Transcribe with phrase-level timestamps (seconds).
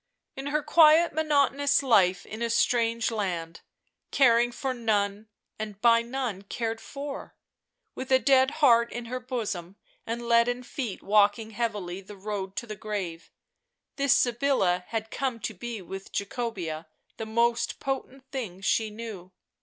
[0.35, 3.61] In her quiet monotonous life in a strange land,
[4.09, 5.27] caring for none,
[5.59, 7.35] and by none cared for,
[7.93, 9.75] with a dead heart in her bosom
[10.07, 13.29] and leaden feet walking heavily the road to the grave,
[13.95, 16.87] this Sybilla had come to be with Jacobea
[17.17, 19.31] the most potent thing she knew.